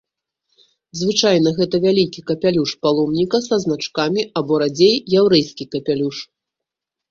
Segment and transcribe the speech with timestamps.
[1.01, 6.17] Звычайна гэта вялікі капялюш паломніка са значкамі або, радзей, яўрэйскі капялюш.